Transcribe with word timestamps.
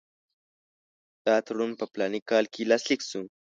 دا 1.25 1.35
تړون 1.47 1.71
په 1.79 1.85
فلاني 1.91 2.21
کال 2.29 2.45
کې 2.53 2.69
لاسلیک 2.71 3.01
شو. 3.09 3.21